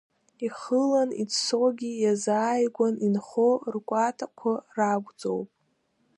[0.45, 5.49] Ихылан иӡсогьы иазааигәан инхо ркәатақәа ракәӡоуп…